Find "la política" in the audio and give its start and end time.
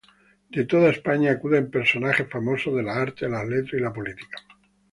3.83-4.39